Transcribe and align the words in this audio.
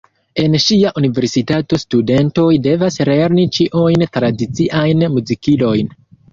En 0.43 0.53
ŝia 0.63 0.93
universitato 1.01 1.79
studentoj 1.83 2.47
devas 2.69 2.99
lerni 3.11 3.47
ĉiujn 3.61 4.09
tradiciajn 4.19 5.07
muzikilojn. 5.15 5.97